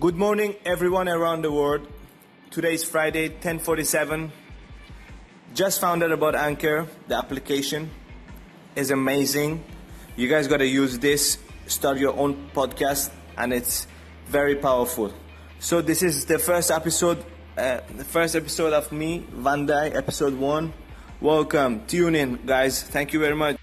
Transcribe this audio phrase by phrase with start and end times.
[0.00, 1.84] Good morning, everyone around the world.
[2.52, 4.30] Today is Friday, 10:47.
[5.54, 6.86] Just found out about Anchor.
[7.08, 7.90] The application
[8.76, 9.64] is amazing.
[10.14, 11.38] You guys got to use this.
[11.66, 13.88] Start your own podcast, and it's
[14.28, 15.12] very powerful.
[15.58, 17.18] So this is the first episode,
[17.56, 20.74] uh, the first episode of me, Van episode one.
[21.20, 21.86] Welcome.
[21.88, 22.84] Tune in, guys.
[22.84, 23.56] Thank you very much.